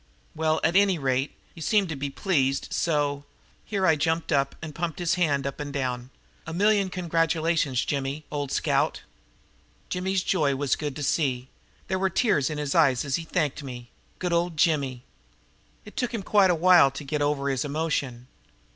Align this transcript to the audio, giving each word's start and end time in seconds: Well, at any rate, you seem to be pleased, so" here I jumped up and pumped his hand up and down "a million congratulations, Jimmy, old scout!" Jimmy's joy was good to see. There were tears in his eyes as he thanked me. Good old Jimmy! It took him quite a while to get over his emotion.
Well, 0.33 0.59
at 0.63 0.75
any 0.75 0.97
rate, 0.97 1.31
you 1.53 1.61
seem 1.61 1.85
to 1.85 1.95
be 1.95 2.09
pleased, 2.09 2.69
so" 2.71 3.23
here 3.65 3.85
I 3.85 3.95
jumped 3.95 4.31
up 4.31 4.55
and 4.59 4.73
pumped 4.73 4.97
his 4.97 5.13
hand 5.13 5.45
up 5.45 5.59
and 5.59 5.71
down 5.71 6.09
"a 6.47 6.55
million 6.55 6.89
congratulations, 6.89 7.85
Jimmy, 7.85 8.25
old 8.31 8.51
scout!" 8.51 9.03
Jimmy's 9.89 10.23
joy 10.23 10.55
was 10.55 10.75
good 10.75 10.95
to 10.95 11.03
see. 11.03 11.49
There 11.87 11.99
were 11.99 12.09
tears 12.09 12.49
in 12.49 12.57
his 12.57 12.73
eyes 12.73 13.05
as 13.05 13.17
he 13.17 13.25
thanked 13.25 13.61
me. 13.61 13.91
Good 14.17 14.33
old 14.33 14.57
Jimmy! 14.57 15.03
It 15.85 15.95
took 15.95 16.15
him 16.15 16.23
quite 16.23 16.49
a 16.49 16.55
while 16.55 16.89
to 16.89 17.03
get 17.03 17.21
over 17.21 17.49
his 17.49 17.63
emotion. 17.63 18.25